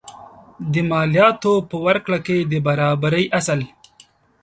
د 0.73 0.75
مالیاتو 0.89 1.53
په 1.69 1.77
ورکړه 1.85 2.19
کې 2.25 2.37
د 2.51 2.53
برابرۍ 2.67 3.25
اصل. 3.39 3.59